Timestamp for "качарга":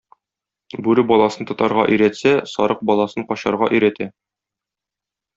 3.33-3.69